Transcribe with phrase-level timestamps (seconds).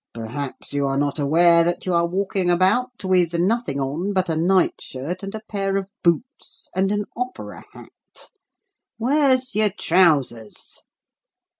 [0.15, 4.35] Perhaps you are not aware that you are walking about with nothing on but a
[4.35, 8.31] night shirt and a pair of boots and an opera hat.
[8.97, 10.81] Where's your trousers?"